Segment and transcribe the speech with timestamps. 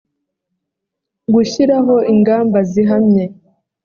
[1.33, 3.23] gushyiraho ingamba zihamye